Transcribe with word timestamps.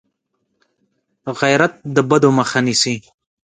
غیرت 1.39 1.73
د 1.95 1.97
بدو 2.09 2.29
مخه 2.39 2.59
نیسي 2.65 2.95